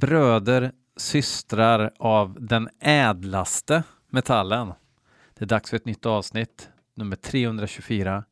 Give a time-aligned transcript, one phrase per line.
[0.00, 4.72] bröder, systrar av den ädlaste metallen.
[5.34, 8.24] Det är dags för ett nytt avsnitt, nummer 324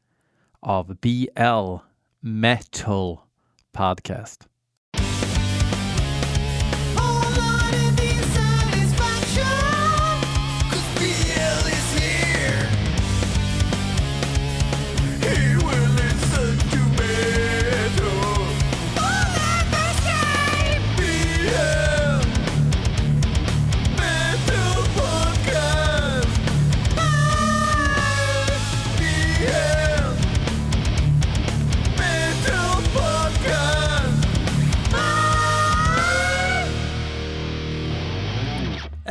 [0.61, 1.77] av BL
[2.21, 3.19] Metal
[3.73, 4.49] Podcast.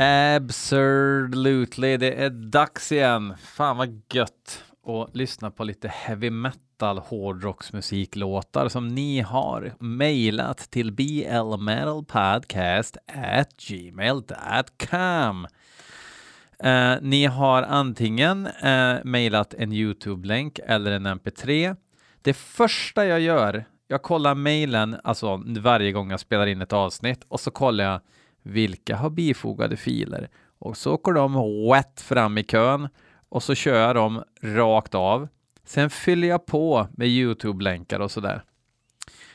[0.00, 3.34] Absolutely, det är dags igen.
[3.38, 10.92] Fan vad gött att lyssna på lite heavy metal hårdrocksmusiklåtar som ni har mejlat till
[10.92, 15.46] blmetalpodcast at gmail.com.
[16.64, 21.76] Uh, eh, ni har antingen uh, mejlat en Youtube-länk eller en MP3.
[22.22, 27.24] Det första jag gör, jag kollar mejlen alltså varje gång jag spelar in ett avsnitt
[27.28, 28.00] och så kollar jag
[28.48, 31.36] vilka har bifogade filer och så åker de
[31.72, 32.88] rätt fram i kön
[33.28, 35.28] och så kör jag dem rakt av.
[35.64, 38.42] Sen fyller jag på med Youtube-länkar och sådär.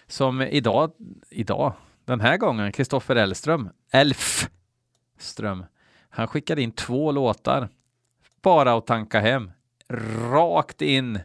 [0.07, 0.91] Som idag,
[1.29, 1.73] idag,
[2.05, 5.65] den här gången, Kristoffer Elström, Elfström,
[6.09, 7.69] han skickade in två låtar
[8.41, 9.51] bara att tanka hem.
[10.31, 11.19] Rakt in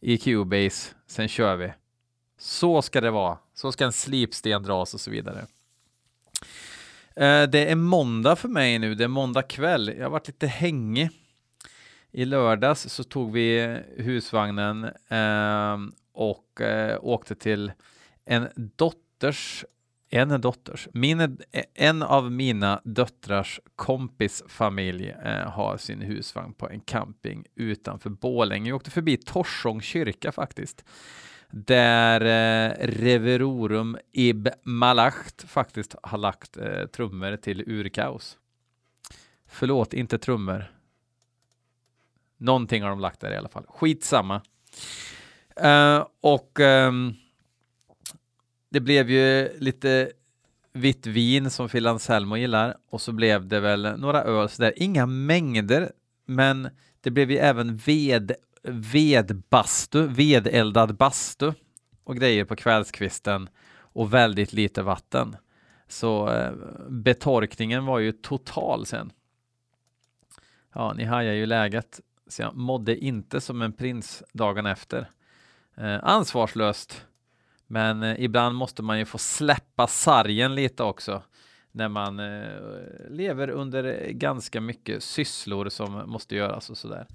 [0.00, 1.72] i Cubase, sen kör vi.
[2.38, 3.38] Så ska det vara.
[3.54, 5.46] Så ska en slipsten dras och så vidare.
[7.18, 9.94] Eh, det är måndag för mig nu, det är måndag kväll.
[9.96, 11.10] Jag har varit lite hängig.
[12.12, 15.76] I lördags så tog vi husvagnen eh,
[16.12, 17.72] och eh, åkte till
[18.24, 19.64] en dotters,
[20.10, 21.38] en dotters, min,
[21.74, 28.64] en av mina döttrars kompis familj eh, har sin husvagn på en camping utanför Bålänge.
[28.64, 30.84] Vi åkte förbi Torsång kyrka faktiskt
[31.50, 38.38] där eh, Reverorum Ib Malacht faktiskt har lagt eh, trummor till Urkaos.
[39.46, 40.72] Förlåt, inte trummor.
[42.36, 43.64] Någonting har de lagt där i alla fall.
[43.68, 44.42] Skitsamma.
[45.64, 47.14] Uh, och um,
[48.70, 50.12] det blev ju lite
[50.72, 54.72] vitt vin som Phil Anselmo gillar och så blev det väl några öl sådär.
[54.76, 55.92] Inga mängder,
[56.26, 56.68] men
[57.00, 58.32] det blev ju även ved
[58.70, 61.52] vedbastu, vedeldad bastu
[62.04, 65.36] och grejer på kvällskvisten och väldigt lite vatten.
[65.88, 66.52] Så eh,
[66.88, 69.12] betorkningen var ju total sen.
[70.74, 72.00] Ja, ni hajar ju läget.
[72.26, 75.10] Så jag mådde inte som en prins dagen efter.
[75.76, 77.06] Eh, ansvarslöst.
[77.66, 81.22] Men eh, ibland måste man ju få släppa sargen lite också
[81.72, 87.06] när man eh, lever under ganska mycket sysslor som måste göras och sådär.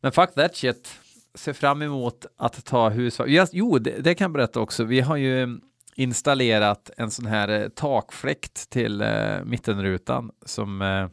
[0.00, 0.98] Men fuck that shit.
[1.34, 3.46] Ser fram emot att ta husvagn.
[3.52, 4.84] Jo, det, det, kan jag berätta också.
[4.84, 5.60] Vi har ju
[5.94, 11.08] installerat en sån här eh, takfläkt till eh, mittenrutan som, eh,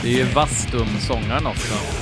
[0.02, 1.97] Det är ju Vastum-sångaren också.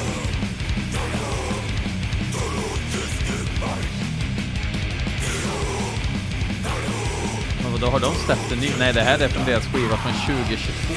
[7.87, 8.69] Men har de släppt en ny?
[8.79, 10.95] Nej, det här är från deras skiva från 2022.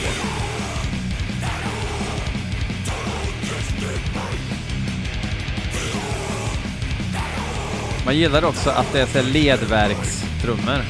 [8.06, 10.84] Man gillar också att det är så ledverkstrummor.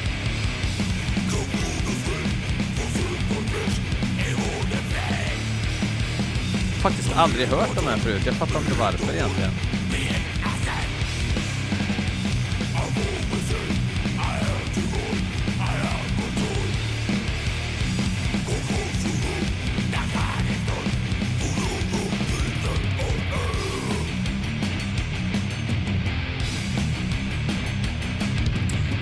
[6.80, 8.22] faktiskt aldrig hört de här förut.
[8.26, 9.69] Jag fattar inte varför egentligen.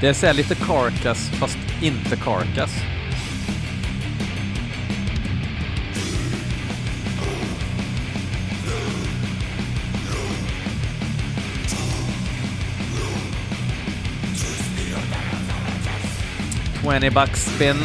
[0.00, 2.74] Det är så lite Carcass, fast inte Carcass.
[16.82, 17.76] Twenty bucks spin.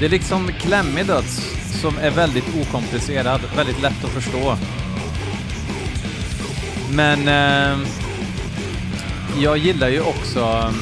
[0.00, 1.36] Det är liksom klämmig döds
[1.80, 4.56] som är väldigt okomplicerad, väldigt lätt att förstå.
[6.96, 7.88] Men eh,
[9.42, 10.74] jag gillar ju också mm,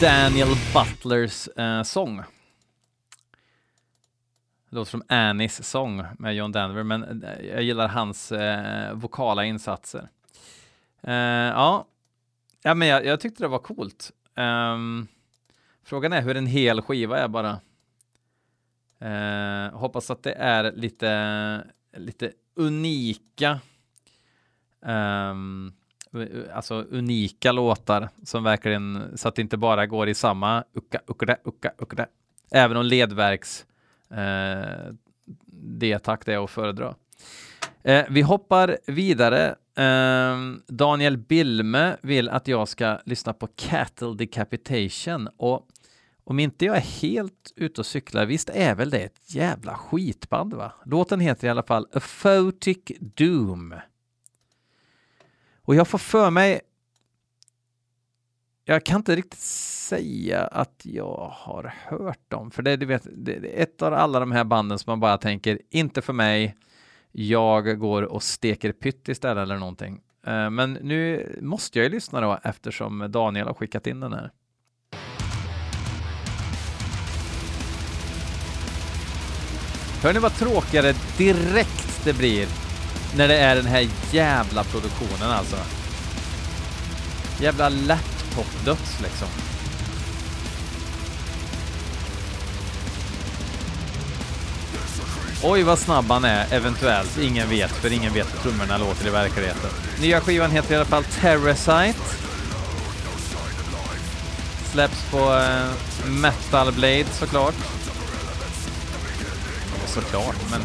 [0.00, 2.16] Daniel Butlers eh, sång.
[4.70, 9.44] Det låter som Annies sång med John Denver, men eh, jag gillar hans eh, vokala
[9.44, 10.08] insatser.
[11.00, 11.86] Eh, ja.
[12.62, 14.10] ja, men jag, jag, tyckte det var coolt.
[14.36, 15.08] Um,
[15.84, 17.60] frågan är hur en hel skiva är bara.
[19.02, 21.64] Eh, hoppas att det är lite,
[21.96, 23.60] lite unika,
[24.80, 25.72] um,
[26.54, 31.36] alltså unika låtar som verkligen, så att det inte bara går i samma ucka, ucka,
[31.44, 32.06] ucka, ucka,
[32.50, 33.66] även om ledverks
[34.10, 34.92] eh,
[35.54, 36.94] det takt är att föredra.
[37.82, 39.54] Eh, vi hoppar vidare.
[39.76, 40.36] Eh,
[40.66, 45.68] Daniel Bilme vill att jag ska lyssna på Cattle Decapitation och
[46.24, 50.54] om inte jag är helt ute och cyklar, visst är väl det ett jävla skitband
[50.54, 50.72] va?
[50.84, 53.74] Låten heter i alla fall A Photic Doom.
[55.62, 56.60] Och jag får för mig
[58.64, 63.36] jag kan inte riktigt säga att jag har hört dem, för det, du vet, det
[63.36, 66.56] är ett av alla de här banden som man bara tänker, inte för mig,
[67.12, 70.00] jag går och steker pytt istället eller någonting.
[70.26, 74.30] Eh, men nu måste jag ju lyssna då eftersom Daniel har skickat in den här.
[80.02, 82.46] Hör ni vad tråkigare direkt det blir
[83.16, 85.56] när det är den här jävla produktionen alltså.
[87.40, 89.28] Jävla laptop-döds liksom.
[95.42, 97.18] Oj vad snabb han är, eventuellt.
[97.18, 99.70] Ingen vet, för ingen vet hur trummorna låter i verkligheten.
[100.00, 101.98] Nya skivan heter i alla fall Terrasite.
[104.72, 107.54] Släpps på eh, Metal Blade såklart
[109.92, 110.60] såklart, men...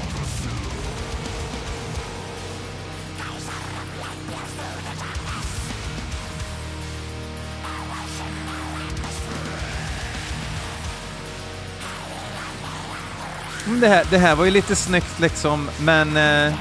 [13.66, 16.54] Mm, det här, det här var ju lite snyggt liksom, men eh,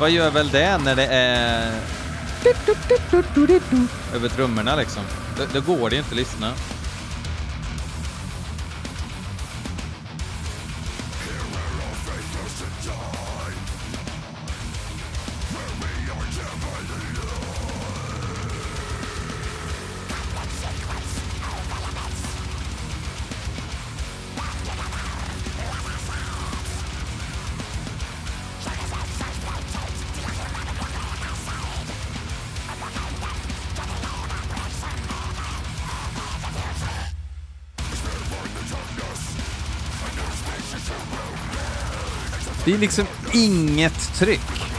[0.00, 1.72] vad gör väl det när det är
[4.14, 5.02] över trummorna liksom?
[5.38, 6.52] Då, då går det ju inte att lyssna.
[42.64, 44.73] Det är liksom inget tryck.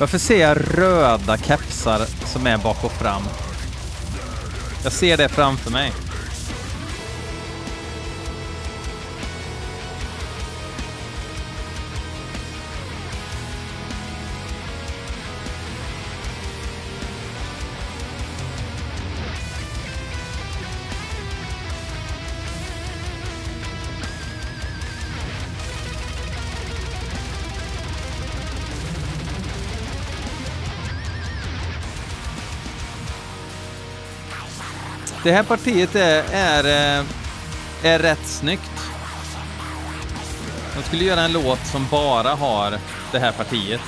[0.00, 3.22] Varför ser jag röda kepsar som är bak och fram?
[4.82, 5.92] Jag ser det framför mig.
[35.22, 36.64] Det här partiet är, är,
[36.98, 37.06] eh,
[37.82, 38.70] är rätt snyggt.
[40.76, 42.78] De skulle göra en låt som bara har
[43.12, 43.80] det här partiet.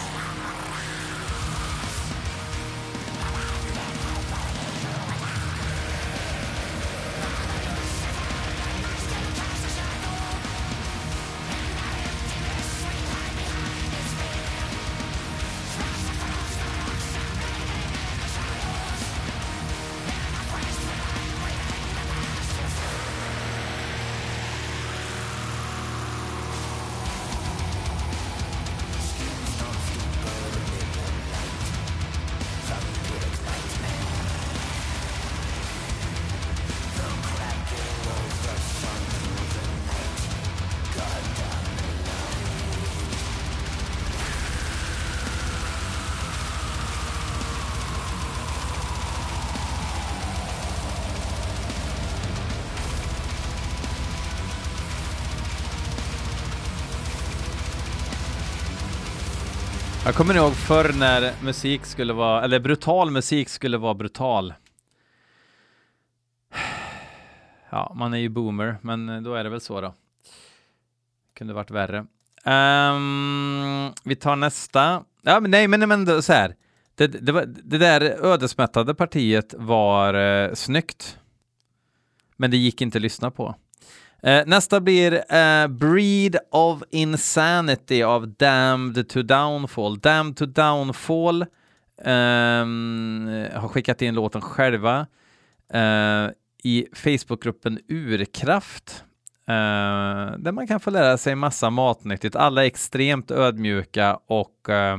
[60.05, 64.55] Jag kommer ihåg förr när musik skulle vara, eller brutal musik skulle vara brutal.
[67.71, 69.95] Ja, man är ju boomer, men då är det väl så då.
[71.35, 71.99] Kunde varit värre.
[72.45, 75.05] Um, vi tar nästa.
[75.23, 76.55] Ja, men nej, men, men så här.
[76.95, 81.19] Det, det, var, det där ödesmättade partiet var eh, snyggt.
[82.37, 83.55] Men det gick inte att lyssna på.
[84.25, 89.99] Eh, nästa blir eh, Breed of Insanity av Damned to Downfall.
[89.99, 91.47] Damned to Downfall
[92.05, 95.07] ehm, har skickat in låten själva
[95.73, 96.27] eh,
[96.63, 99.05] i Facebookgruppen Urkraft.
[99.49, 102.37] Eh, där man kan få lära sig massa matnyttigt.
[102.37, 104.99] Alla är extremt ödmjuka och eh,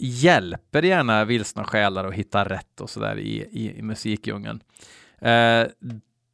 [0.00, 4.62] hjälper gärna vilsna själar att hitta rätt och sådär i, i, i musikdjungeln.
[5.18, 5.66] Eh,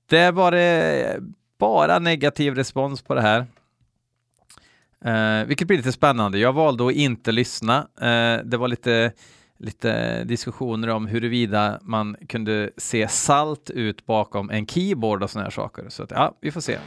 [0.07, 1.21] det var det
[1.61, 3.47] bara negativ respons på det här.
[5.05, 6.39] Eh, vilket blir lite spännande.
[6.39, 7.79] Jag valde att inte lyssna.
[8.01, 9.13] Eh, det var lite,
[9.59, 15.51] lite diskussioner om huruvida man kunde se salt ut bakom en keyboard och sådana här
[15.51, 15.85] saker.
[15.89, 16.79] Så att, ja, vi får se.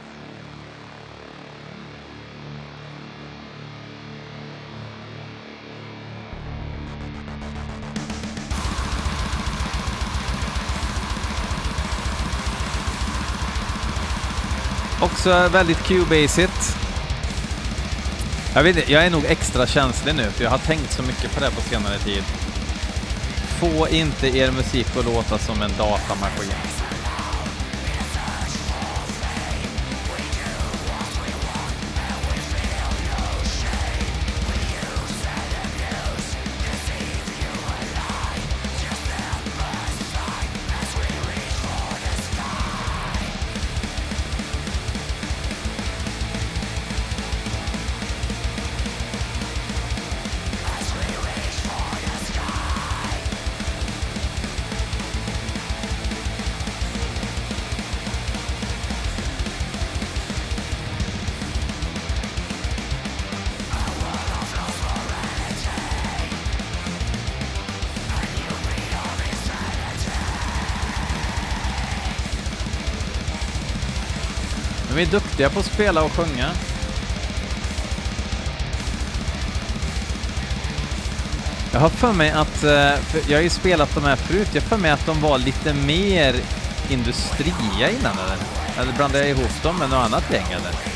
[15.04, 16.76] Också väldigt Cubasigt.
[18.54, 21.40] Jag, vet, jag är nog extra känslig nu, för jag har tänkt så mycket på
[21.40, 22.22] det på senare tid.
[23.60, 26.83] Få inte er musik att låta som en datamaskin.
[74.94, 76.50] Men vi är duktiga på att spela och sjunga.
[81.72, 84.62] Jag har för mig att, eh, för jag har ju spelat de här förut, jag
[84.62, 86.34] har för mig att de var lite mer
[86.88, 88.38] industria innan eller?
[88.82, 90.93] Eller blandade jag ihop dem med något annat gäng eller?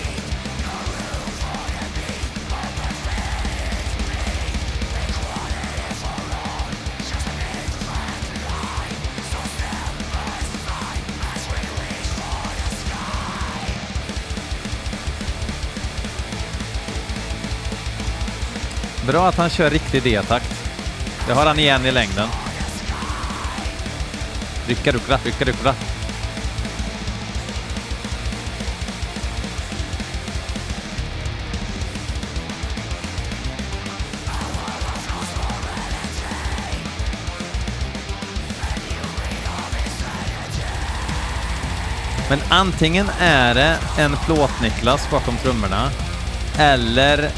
[19.08, 20.54] Bra att han kör riktig D-takt.
[21.26, 22.28] Det har han igen i längden.
[24.66, 25.74] Rycka, ruckla, rycka, ruckla.
[42.28, 45.90] Men antingen är det en plåt-Niklas bakom trummorna
[46.58, 47.30] eller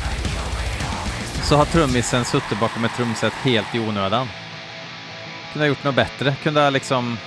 [1.50, 4.28] så har trummisen suttit bakom ett trumset helt i onödan.
[5.52, 6.34] Kunde ha gjort något bättre.
[6.42, 7.18] Kunde ha liksom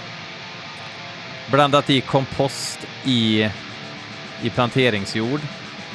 [1.52, 3.50] blandat i kompost i,
[4.42, 5.40] i planteringsjord.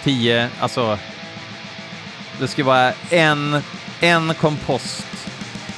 [0.04, 0.98] Tio, alltså
[2.40, 3.62] det ska vara en,
[4.00, 5.28] en kompost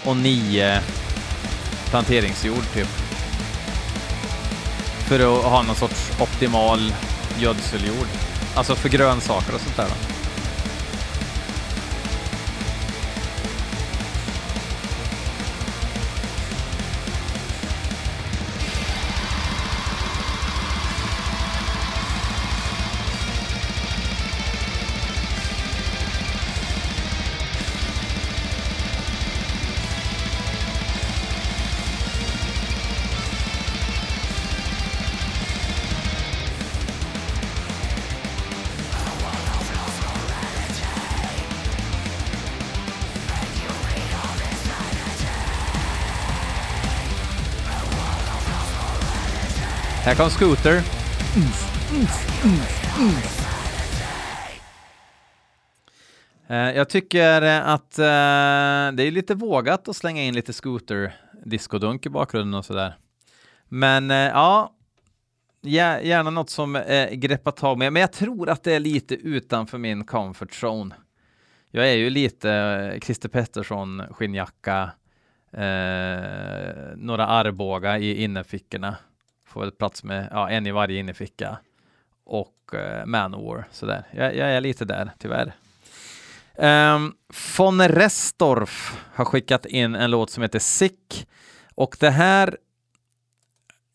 [0.04, 0.80] och nio
[1.90, 2.88] planteringsjord typ.
[5.08, 6.94] För att ha någon sorts optimal
[7.38, 8.06] gödseljord.
[8.54, 9.86] Alltså för grönsaker och sånt där.
[9.88, 10.09] Då.
[50.02, 50.82] Här kom Scooter.
[56.48, 58.04] Eh, jag tycker att eh,
[58.96, 61.12] det är lite vågat att slänga in lite Scooter
[61.44, 62.96] diskodunk i bakgrunden och sådär.
[63.68, 64.72] Men eh, ja,
[65.60, 66.82] gärna något som
[67.12, 67.92] greppar tag med.
[67.92, 70.94] Men jag tror att det är lite utanför min comfort zone.
[71.70, 74.90] Jag är ju lite Christer Pettersson skinnjacka,
[75.52, 78.96] eh, några Arboga i innerfickorna.
[79.50, 81.58] Får väl plats med ja, en i varje innerficka
[82.24, 84.04] och eh, Manowar sådär.
[84.10, 85.52] Jag, jag är lite där tyvärr.
[86.54, 87.16] Um,
[87.58, 91.28] von Restorff har skickat in en låt som heter Sick
[91.74, 92.56] och det här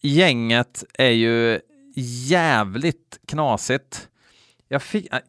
[0.01, 1.59] gänget är ju
[2.27, 4.09] jävligt knasigt.
[4.67, 5.19] Jag fick, äh,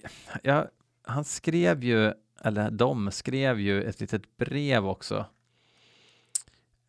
[0.43, 0.69] jag,
[1.03, 2.13] han skrev ju,
[2.45, 5.27] eller de skrev ju ett litet brev också.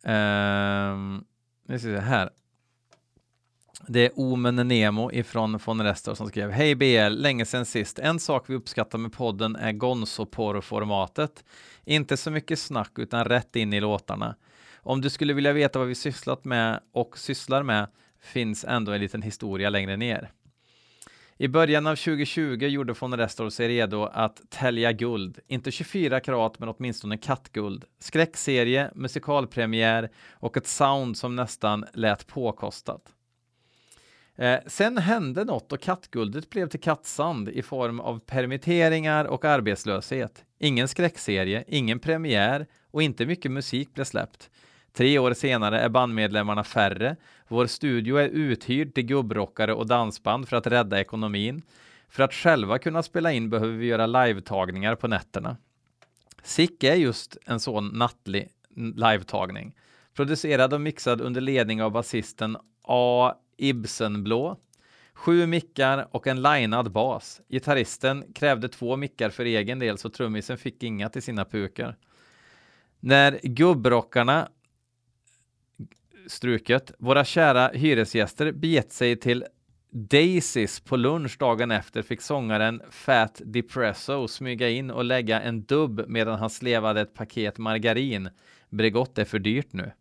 [0.02, 1.24] Um,
[1.66, 2.30] nu ska vi se här.
[3.86, 7.98] Det är Omen Nemo ifrån von Restor som skrev Hej BL, länge sedan sist.
[7.98, 11.44] En sak vi uppskattar med podden är Gonzo-porr-formatet.
[11.84, 14.34] Inte så mycket snack utan rätt in i låtarna.
[14.76, 17.88] Om du skulle vilja veta vad vi sysslat med och sysslar med
[18.20, 20.32] finns ändå en liten historia längre ner.
[21.36, 25.38] I början av 2020 gjorde von Restor sig redo att tälja guld.
[25.48, 27.84] Inte 24 karat, men åtminstone kattguld.
[27.98, 33.14] Skräckserie, musikalpremiär och ett sound som nästan lät påkostat.
[34.38, 40.44] Eh, sen hände något och kattguldet blev till kattsand i form av permitteringar och arbetslöshet.
[40.58, 44.50] Ingen skräckserie, ingen premiär och inte mycket musik blev släppt.
[44.92, 47.16] Tre år senare är bandmedlemmarna färre.
[47.48, 51.62] Vår studio är uthyrd till gubbrockare och dansband för att rädda ekonomin.
[52.08, 55.56] För att själva kunna spela in behöver vi göra livetagningar på nätterna.
[56.42, 58.48] Sicke är just en sån nattlig
[58.94, 59.74] livetagning.
[60.14, 63.34] Producerad och mixad under ledning av basisten A.
[63.58, 64.56] Ibsenblå.
[65.12, 67.40] Sju mickar och en linad bas.
[67.48, 71.96] Gitarristen krävde två mickar för egen del så trummisen fick inga till sina pukar.
[73.00, 74.48] När gubbrockarna
[76.26, 79.44] struket, våra kära hyresgäster begett sig till
[79.90, 86.04] Daisys på lunch dagen efter fick sångaren Fat Depresso smyga in och lägga en dubb
[86.08, 88.28] medan han slevade ett paket margarin.
[88.70, 89.92] Bregott är för dyrt nu.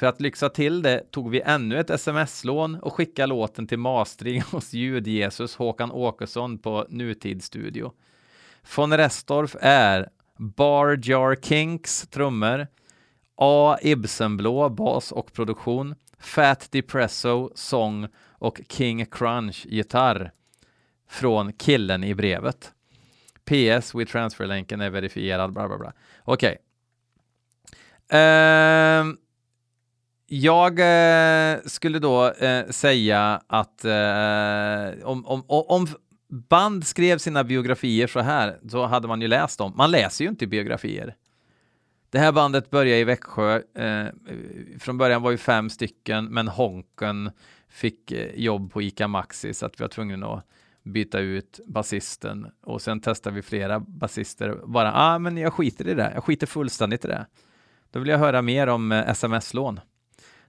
[0.00, 4.40] För att lyxa till det tog vi ännu ett sms-lån och skickade låten till mastering
[4.50, 7.92] hos ljud-Jesus Håkan Åkesson på Nutidsstudio.
[8.76, 12.66] Von Restorff är Bar Jar Kinks trummor,
[13.36, 13.76] A.
[13.82, 20.32] Ibsenblå bas och produktion, Fat Depresso sång och King Crunch gitarr
[21.08, 22.72] från killen i brevet.
[23.44, 25.92] PS, with transferlänken är verifierad, bla bla bla.
[26.24, 26.58] Okej.
[28.06, 28.20] Okay.
[28.20, 29.14] Uh,
[30.32, 35.86] jag eh, skulle då eh, säga att eh, om, om, om
[36.28, 39.72] band skrev sina biografier så här, så hade man ju läst dem.
[39.76, 41.16] Man läser ju inte biografier.
[42.10, 43.62] Det här bandet började i Växjö.
[43.74, 44.06] Eh,
[44.80, 47.30] från början var vi fem stycken, men Honken
[47.68, 50.46] fick eh, jobb på ICA Maxi så att vi var tvungna att
[50.82, 54.60] byta ut basisten och sen testade vi flera basister.
[54.66, 56.12] Bara, ah, men jag skiter i det.
[56.14, 57.26] Jag skiter fullständigt i det.
[57.90, 59.80] Då vill jag höra mer om eh, sms-lån.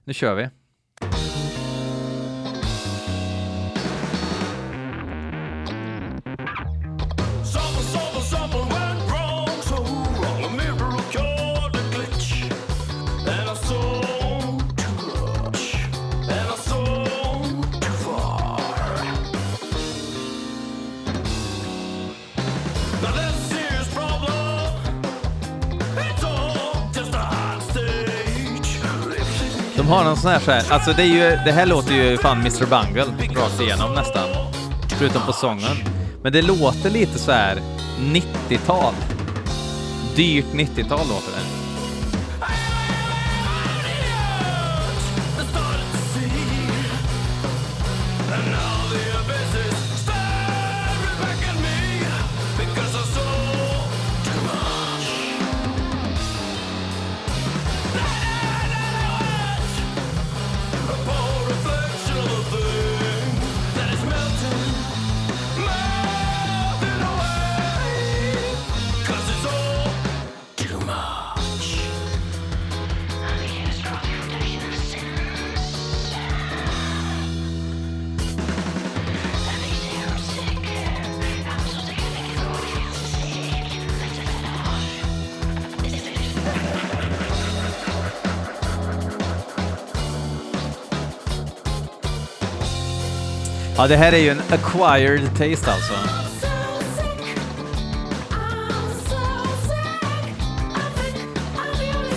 [0.04, 0.50] Nu kör vi.
[29.82, 32.18] De har någon sån här, så här alltså det, är ju, det här låter ju
[32.18, 33.04] fan Mr Bungle
[33.40, 34.28] rakt igenom nästan.
[34.88, 35.76] Förutom på sången.
[36.22, 37.58] Men det låter lite så här
[37.98, 38.94] 90-tal.
[40.16, 41.61] Dyrt 90-tal låter det.
[93.82, 95.92] Ja, det här är ju en acquired taste alltså.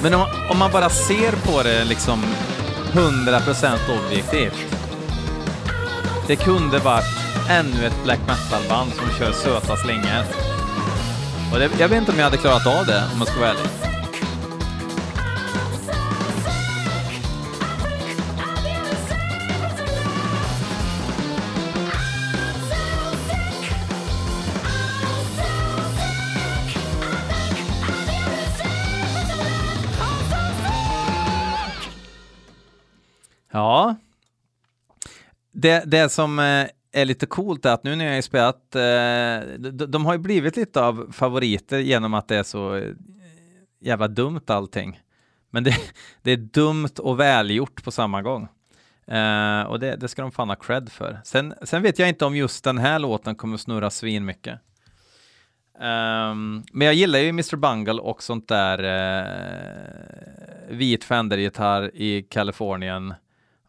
[0.03, 2.23] Men om, om man bara ser på det liksom
[2.91, 4.77] 100% objektivt.
[6.27, 7.05] Det kunde varit
[7.49, 10.23] ännu ett black metal-band som kör söta slingor.
[11.53, 13.49] Och det, jag vet inte om jag hade klarat av det, om jag ska vara
[13.49, 13.84] ärlig.
[35.65, 39.71] Det, det som eh, är lite coolt är att nu när jag har spelat, eh,
[39.71, 42.93] de, de har ju blivit lite av favoriter genom att det är så eh,
[43.81, 44.99] jävla dumt allting.
[45.49, 45.75] Men det,
[46.21, 48.47] det är dumt och välgjort på samma gång.
[49.11, 51.21] Uh, och det, det, ska de fan ha cred för.
[51.23, 54.59] Sen, sen, vet jag inte om just den här låten kommer snurra svin mycket.
[55.79, 57.55] Um, men jag gillar ju Mr.
[57.55, 59.25] Bungle och sånt där uh,
[60.69, 63.13] vit Fender-gitarr i Kalifornien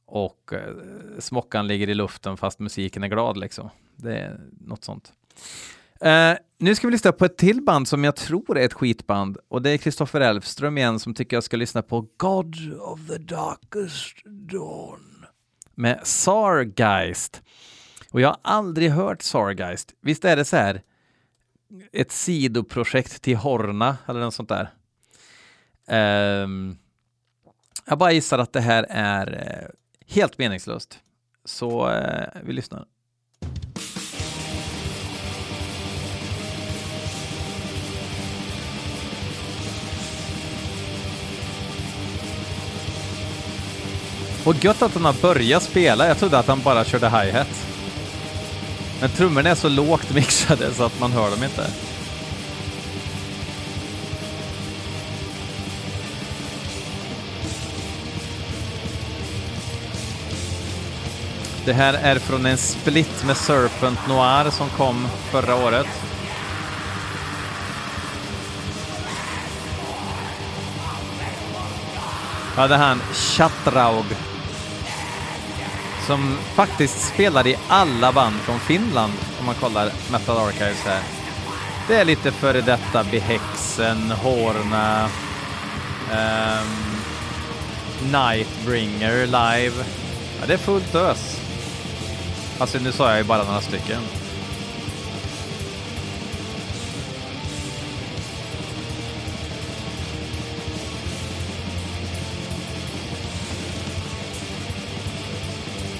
[0.06, 0.74] och eh,
[1.18, 3.70] smockan ligger i luften fast musiken är glad liksom.
[3.96, 5.12] Det är något sånt.
[6.04, 9.38] Uh, nu ska vi lyssna på ett till band som jag tror är ett skitband
[9.48, 13.18] och det är Kristoffer Elfström igen som tycker jag ska lyssna på God of the
[13.18, 15.26] Darkest Dawn
[15.74, 17.42] med Sargeist.
[18.10, 19.94] Och jag har aldrig hört Sargeist.
[20.00, 20.82] Visst är det så här
[21.92, 24.70] ett sidoprojekt till Horna eller något sånt där.
[25.90, 26.74] Uh,
[27.86, 29.26] jag bara gissar att det här är
[29.62, 29.68] uh,
[30.08, 30.98] Helt meningslöst.
[31.44, 32.84] Så eh, vi lyssnar.
[44.44, 46.06] Och gött att han har börjat spela.
[46.06, 47.66] Jag trodde att han bara körde hi-hat.
[49.00, 51.66] Men trummorna är så lågt mixade så att man hör dem inte.
[61.66, 65.86] Det här är från en split med Serpent Noir som kom förra året.
[72.56, 74.04] hade han Chatraug
[76.06, 81.02] som faktiskt spelar i alla band från Finland om man kollar Metal Archives här.
[81.88, 85.08] Det är lite före detta Behexen, Horna,
[86.12, 87.00] um,
[88.12, 89.84] Nightbringer live.
[90.40, 91.45] Ja, det är fullt ös.
[92.58, 94.02] Alltså nu sa jag ju bara några stycken.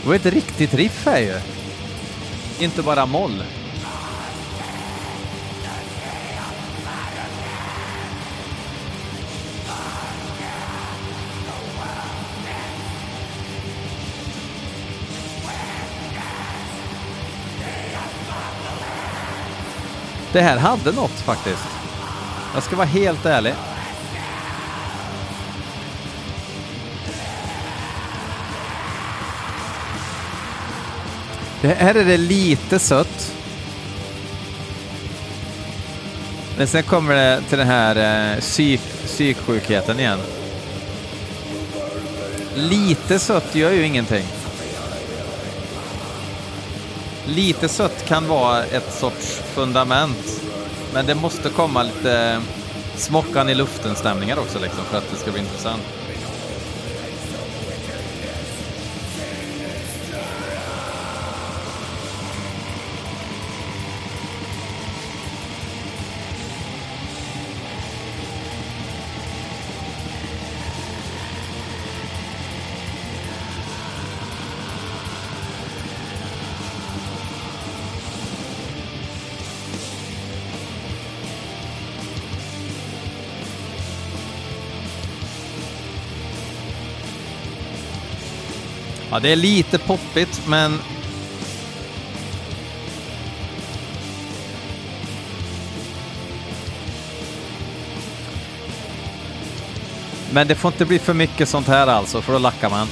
[0.03, 1.40] Det var ett riktigt riff här ju.
[2.64, 3.42] Inte bara moll.
[20.37, 21.64] Det här hade något faktiskt.
[22.55, 23.55] Jag ska vara helt ärlig.
[31.61, 33.33] Det här är det lite sött.
[36.59, 40.20] Men sen kommer det till den här eh, psyk psyksjukheten igen.
[42.55, 44.25] Lite sött gör ju ingenting.
[47.28, 50.42] Lite sött kan vara ett sorts fundament.
[50.94, 52.42] Men det måste komma lite
[52.96, 55.82] smockan i luften-stämningar också liksom, för att det ska bli intressant.
[89.16, 90.79] Ja, det är lite poppigt, men...
[100.31, 102.87] Men det får inte bli för mycket sånt här alltså, för då lackar man.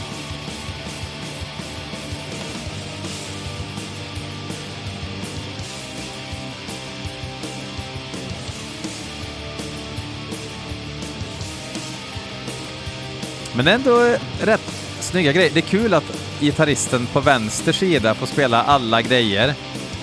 [13.56, 14.73] Men ändå rätt
[15.14, 15.50] snygga grejer.
[15.54, 16.04] Det är kul att
[16.40, 19.54] gitarristen på vänster sida får spela alla grejer,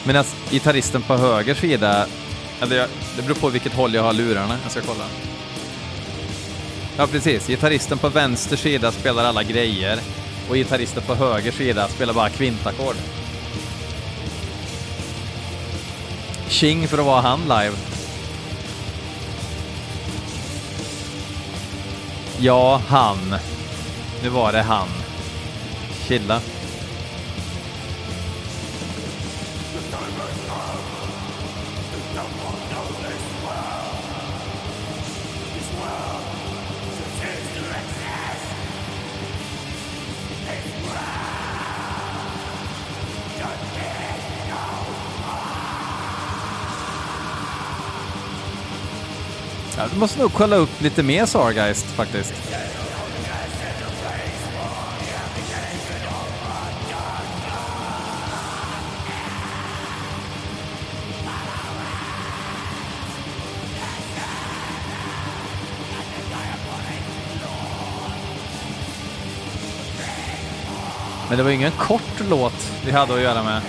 [0.04, 2.08] medan gitarristen på höger sida,
[2.62, 4.58] eller det beror på vilket håll jag har lurarna.
[4.64, 5.04] Jag ska kolla.
[6.98, 7.48] Ja, precis.
[7.48, 10.00] Gitarristen på vänster sida spelar alla grejer
[10.50, 12.96] och gitarristen på höger sida spelar bara kvintackord.
[16.48, 17.76] Tjing för att vara han live.
[22.40, 23.36] Ja, han.
[24.24, 25.01] Nu var det han.
[26.12, 26.42] Chilla.
[49.78, 52.34] Ja, du måste nog kolla upp lite mer Sargeist faktiskt.
[71.32, 73.62] Men det var ingen kort låt vi hade att göra med.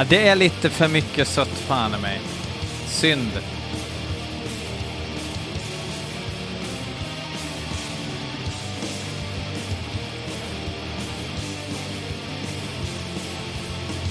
[0.00, 2.20] Ja, det är lite för mycket sött fan i mig.
[2.86, 3.30] Synd.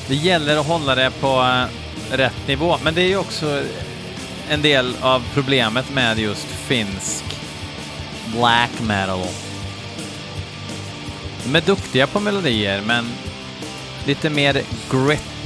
[0.08, 3.64] Det gäller att hålla det på eh, rätt nivå, men det är ju också
[4.50, 7.24] en del av problemet med just finsk
[8.36, 9.28] black metal.
[11.44, 13.12] De är duktiga på melodier, men
[14.06, 15.39] lite mer grit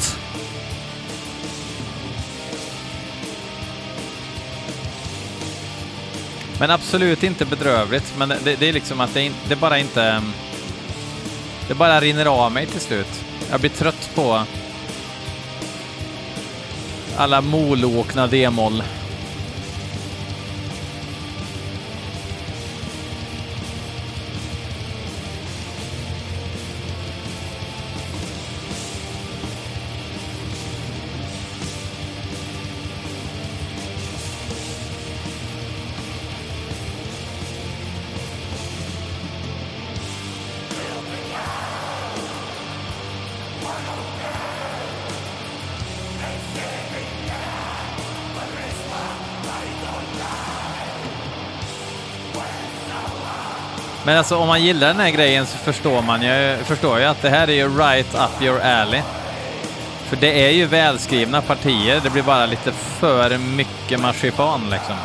[6.63, 10.03] Men absolut inte bedrövligt, men det, det är liksom att det, det bara inte...
[10.03, 10.33] Ehm,
[11.67, 13.23] det bara rinner av mig till slut.
[13.51, 14.43] Jag blir trött på
[17.17, 18.83] alla molokna D-moll.
[54.05, 57.21] Men alltså om man gillar den här grejen så förstår man ju, förstår ju att
[57.21, 59.01] det här är ju right up your alley.
[60.09, 64.95] För det är ju välskrivna partier, det blir bara lite för mycket marsipan liksom.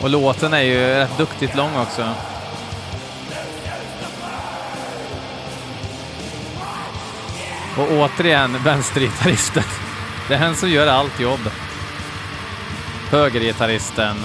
[0.00, 2.14] Och låten är ju rätt duktigt lång också.
[7.76, 9.62] Och återigen vänstergitarristen.
[10.28, 11.50] Det är han som gör allt jobb.
[13.10, 14.16] Högergitarristen.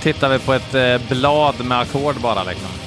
[0.00, 2.77] Tittar vi på ett eh, blad med ackord bara liksom.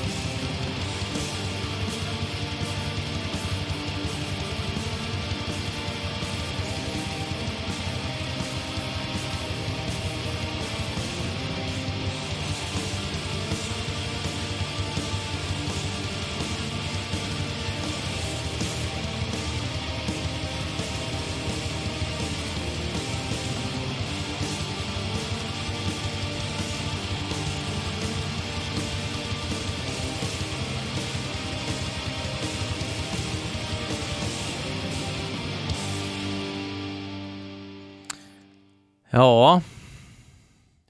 [39.14, 39.62] Ja,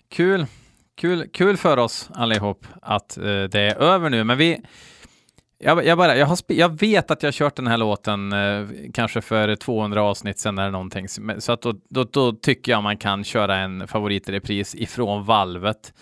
[0.10, 0.46] kul.
[0.96, 4.62] Kul, kul för oss allihop att eh, det är över nu, men vi...
[5.58, 9.22] Jag, jag, bara, jag, har, jag vet att jag kört den här låten eh, kanske
[9.22, 11.08] för 200 avsnitt sen eller någonting,
[11.40, 15.94] så att då, då, då, tycker jag man kan köra en favoritrepris ifrån valvet.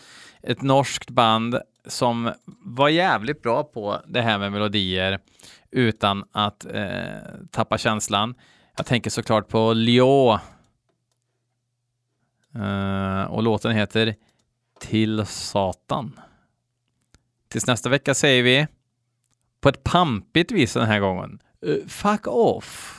[0.44, 2.32] Ett norskt band som
[2.64, 5.20] var jävligt bra på det här med melodier
[5.72, 6.94] utan att eh,
[7.52, 8.36] tappa känslan.
[8.78, 10.40] Jag tänker såklart på Lyon
[12.60, 14.16] Eh, och låten heter
[14.80, 16.20] Till Satan.
[17.48, 18.68] Tills nästa vecka säger vi
[19.62, 21.40] på ett pampigt vis den här gången.
[21.66, 22.96] Uh, fuck off!